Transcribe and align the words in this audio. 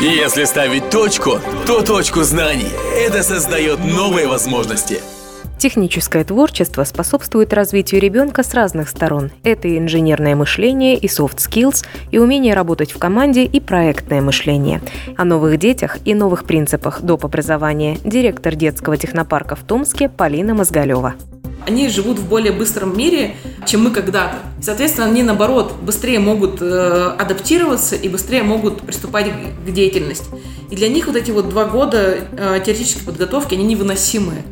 Если 0.00 0.44
ставить 0.44 0.90
точку, 0.90 1.38
то 1.66 1.82
точку 1.82 2.22
знаний. 2.22 2.68
Это 2.94 3.22
создает 3.22 3.78
новые 3.78 4.28
возможности. 4.28 5.00
Техническое 5.58 6.22
творчество 6.22 6.84
способствует 6.84 7.54
развитию 7.54 8.02
ребенка 8.02 8.42
с 8.42 8.52
разных 8.52 8.90
сторон. 8.90 9.30
Это 9.42 9.68
и 9.68 9.78
инженерное 9.78 10.36
мышление, 10.36 10.98
и 10.98 11.06
soft 11.06 11.38
skills, 11.38 11.86
и 12.10 12.18
умение 12.18 12.52
работать 12.52 12.92
в 12.92 12.98
команде, 12.98 13.44
и 13.44 13.58
проектное 13.58 14.20
мышление. 14.20 14.82
О 15.16 15.24
новых 15.24 15.58
детях 15.58 15.96
и 16.04 16.12
новых 16.12 16.44
принципах 16.44 17.00
доп. 17.00 17.24
образования 17.24 17.96
директор 18.04 18.54
детского 18.54 18.98
технопарка 18.98 19.56
в 19.56 19.60
Томске 19.60 20.10
Полина 20.10 20.52
Мозгалева 20.52 21.14
они 21.66 21.88
живут 21.88 22.18
в 22.18 22.28
более 22.28 22.52
быстром 22.52 22.96
мире, 22.96 23.34
чем 23.66 23.84
мы 23.84 23.90
когда-то. 23.90 24.38
Соответственно, 24.60 25.06
они, 25.06 25.22
наоборот, 25.22 25.74
быстрее 25.80 26.18
могут 26.18 26.62
э, 26.62 27.14
адаптироваться 27.18 27.96
и 27.96 28.08
быстрее 28.08 28.42
могут 28.42 28.82
приступать 28.82 29.26
к 29.66 29.70
деятельности. 29.70 30.26
И 30.70 30.76
для 30.76 30.88
них 30.88 31.06
вот 31.06 31.16
эти 31.16 31.30
вот 31.30 31.48
два 31.48 31.64
года 31.64 32.18
э, 32.32 32.60
теоретической 32.64 33.04
подготовки, 33.04 33.54
они 33.54 33.64
невыносимые. 33.64 34.42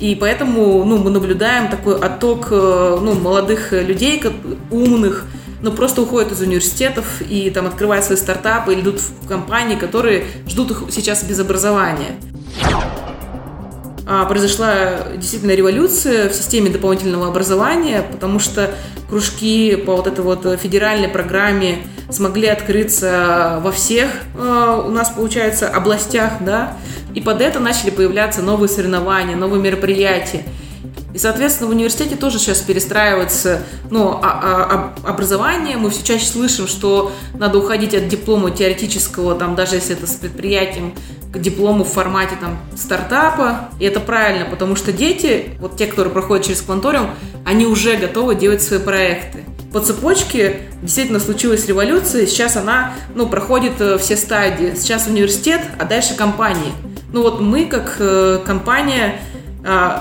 И 0.00 0.14
поэтому 0.14 0.84
ну, 0.84 0.98
мы 0.98 1.10
наблюдаем 1.10 1.68
такой 1.68 1.98
отток 1.98 2.48
э, 2.50 2.98
ну, 3.00 3.14
молодых 3.14 3.72
людей, 3.72 4.22
умных, 4.70 5.26
но 5.60 5.72
просто 5.72 6.02
уходят 6.02 6.30
из 6.32 6.40
университетов 6.40 7.20
и 7.28 7.50
там 7.50 7.66
открывают 7.66 8.04
свои 8.04 8.16
стартапы 8.16 8.72
или 8.72 8.80
идут 8.80 9.00
в 9.00 9.26
компании, 9.26 9.76
которые 9.76 10.26
ждут 10.46 10.70
их 10.70 10.82
сейчас 10.90 11.24
без 11.24 11.40
образования. 11.40 12.16
А, 14.10 14.24
произошла 14.24 15.00
действительно 15.16 15.50
революция 15.50 16.30
в 16.30 16.34
системе 16.34 16.70
дополнительного 16.70 17.28
образования, 17.28 18.02
потому 18.10 18.38
что 18.38 18.70
кружки 19.06 19.76
по 19.76 19.96
вот 19.96 20.06
этой 20.06 20.24
вот 20.24 20.46
федеральной 20.58 21.08
программе 21.08 21.80
смогли 22.10 22.46
открыться 22.48 23.60
во 23.62 23.70
всех 23.70 24.08
а, 24.34 24.82
у 24.86 24.90
нас, 24.90 25.10
получается, 25.10 25.68
областях, 25.68 26.38
да, 26.40 26.78
и 27.14 27.20
под 27.20 27.42
это 27.42 27.60
начали 27.60 27.90
появляться 27.90 28.40
новые 28.40 28.70
соревнования, 28.70 29.36
новые 29.36 29.60
мероприятия. 29.60 30.42
И, 31.14 31.18
соответственно, 31.18 31.68
в 31.68 31.72
университете 31.72 32.16
тоже 32.16 32.38
сейчас 32.38 32.58
перестраивается 32.60 33.62
ну, 33.90 34.18
а, 34.22 34.92
а, 35.04 35.08
образование. 35.08 35.76
Мы 35.78 35.90
все 35.90 36.04
чаще 36.04 36.26
слышим, 36.26 36.66
что 36.68 37.12
надо 37.34 37.58
уходить 37.58 37.94
от 37.94 38.08
диплома 38.08 38.50
теоретического, 38.50 39.34
там, 39.34 39.54
даже 39.54 39.76
если 39.76 39.96
это 39.96 40.06
с 40.06 40.14
предприятием, 40.16 40.94
к 41.32 41.38
диплому 41.38 41.84
в 41.84 41.88
формате 41.88 42.36
там, 42.40 42.58
стартапа. 42.76 43.70
И 43.80 43.84
это 43.84 44.00
правильно, 44.00 44.44
потому 44.44 44.76
что 44.76 44.92
дети, 44.92 45.50
вот 45.60 45.76
те, 45.76 45.86
которые 45.86 46.12
проходят 46.12 46.44
через 46.44 46.60
кванториум, 46.60 47.10
они 47.44 47.66
уже 47.66 47.96
готовы 47.96 48.34
делать 48.34 48.62
свои 48.62 48.78
проекты. 48.78 49.44
По 49.72 49.80
цепочке 49.80 50.60
действительно 50.82 51.20
случилась 51.20 51.66
революция, 51.66 52.26
сейчас 52.26 52.56
она 52.56 52.94
ну, 53.14 53.26
проходит 53.28 53.80
э, 53.80 53.98
все 53.98 54.16
стадии. 54.16 54.74
Сейчас 54.76 55.06
университет, 55.06 55.60
а 55.78 55.84
дальше 55.84 56.14
компании. 56.14 56.72
Ну 57.12 57.22
вот 57.22 57.40
мы, 57.40 57.66
как 57.66 57.96
э, 57.98 58.40
компания, 58.46 59.20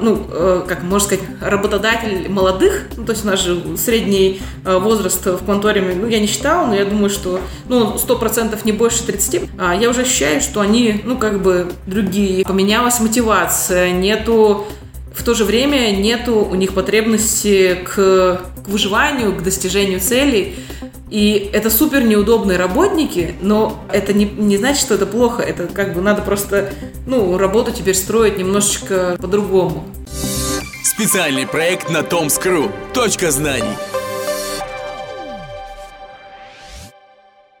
ну, 0.00 0.26
э, 0.28 0.64
как 0.66 0.82
можно 0.82 1.06
сказать, 1.06 1.24
работодатель 1.40 2.28
молодых, 2.28 2.88
ну, 2.96 3.04
то 3.04 3.12
есть 3.12 3.24
у 3.24 3.28
нас 3.28 3.40
же 3.40 3.76
средний 3.76 4.40
э, 4.64 4.78
возраст 4.78 5.24
в 5.24 5.44
конторе, 5.44 5.80
ну, 5.80 6.06
я 6.06 6.18
не 6.18 6.26
считала, 6.26 6.66
но 6.66 6.74
я 6.74 6.84
думаю, 6.84 7.10
что, 7.10 7.40
ну, 7.68 7.96
сто 7.98 8.16
процентов 8.16 8.64
не 8.64 8.72
больше 8.72 9.04
30, 9.04 9.50
а 9.58 9.74
я 9.74 9.88
уже 9.88 10.02
ощущаю, 10.02 10.40
что 10.40 10.60
они, 10.60 11.00
ну, 11.04 11.16
как 11.16 11.42
бы 11.42 11.72
другие. 11.86 12.44
Поменялась 12.44 12.98
мотивация, 13.00 13.92
нету 13.92 14.66
в 15.14 15.22
то 15.24 15.34
же 15.34 15.44
время 15.44 15.90
нету 15.94 16.36
у 16.36 16.54
них 16.54 16.72
потребности 16.72 17.78
к, 17.84 18.40
к 18.64 18.68
выживанию, 18.68 19.34
к 19.36 19.42
достижению 19.42 20.00
целей. 20.00 20.56
И 21.12 21.50
это 21.52 21.68
супер 21.68 22.04
неудобные 22.04 22.56
работники, 22.56 23.34
но 23.42 23.84
это 23.92 24.14
не, 24.14 24.24
не 24.24 24.56
значит, 24.56 24.80
что 24.80 24.94
это 24.94 25.04
плохо. 25.04 25.42
Это 25.42 25.66
как 25.66 25.92
бы 25.92 26.00
надо 26.00 26.22
просто, 26.22 26.72
ну, 27.06 27.36
работу 27.36 27.70
теперь 27.70 27.94
строить 27.94 28.38
немножечко 28.38 29.18
по-другому. 29.20 29.84
Специальный 30.82 31.46
проект 31.46 31.90
на 31.90 32.02
Томскру. 32.02 32.72
Точка 32.94 33.30
знаний. 33.30 33.76